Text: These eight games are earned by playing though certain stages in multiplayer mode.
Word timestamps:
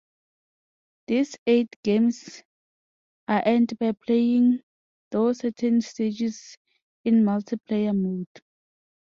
These 1.05 1.35
eight 1.45 1.75
games 1.83 2.41
are 3.27 3.43
earned 3.45 3.77
by 3.77 3.91
playing 3.91 4.63
though 5.11 5.31
certain 5.33 5.79
stages 5.81 6.57
in 7.05 7.23
multiplayer 7.23 7.95
mode. 7.95 8.41